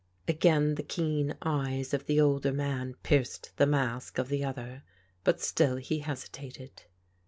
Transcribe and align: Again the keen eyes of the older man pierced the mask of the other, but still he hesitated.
Again 0.27 0.73
the 0.73 0.81
keen 0.81 1.35
eyes 1.43 1.93
of 1.93 2.07
the 2.07 2.19
older 2.19 2.51
man 2.51 2.95
pierced 3.03 3.55
the 3.57 3.67
mask 3.67 4.17
of 4.17 4.29
the 4.29 4.43
other, 4.43 4.81
but 5.23 5.39
still 5.39 5.75
he 5.75 5.99
hesitated. 5.99 6.85